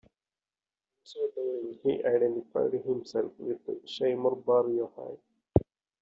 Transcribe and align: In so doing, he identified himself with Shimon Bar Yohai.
In 0.03 0.09
so 1.03 1.31
doing, 1.35 1.77
he 1.83 2.03
identified 2.03 2.73
himself 2.73 3.31
with 3.37 3.59
Shimon 3.87 4.41
Bar 4.41 4.63
Yohai. 4.63 5.19